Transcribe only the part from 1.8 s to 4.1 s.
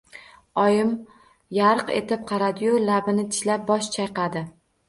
etib qaradi-yu, labini tishlab bosh